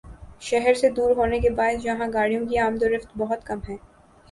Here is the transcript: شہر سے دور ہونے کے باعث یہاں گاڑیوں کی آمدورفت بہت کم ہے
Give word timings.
شہر 0.41 0.73
سے 0.73 0.89
دور 0.89 1.15
ہونے 1.17 1.39
کے 1.39 1.49
باعث 1.51 1.85
یہاں 1.85 2.07
گاڑیوں 2.13 2.45
کی 2.47 2.57
آمدورفت 2.59 3.17
بہت 3.17 3.45
کم 3.45 3.59
ہے 3.69 3.75